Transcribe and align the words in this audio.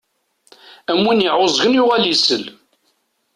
Am 0.91 0.99
win 1.07 1.25
iɛuẓẓgen 1.27 1.77
yuɣal 1.77 2.03
isell. 2.13 2.45